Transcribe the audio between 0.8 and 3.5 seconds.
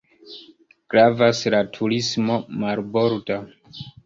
Gravas la turismo marborda.